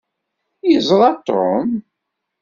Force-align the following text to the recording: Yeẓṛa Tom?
Yeẓṛa 0.71 1.11
Tom? 1.27 1.69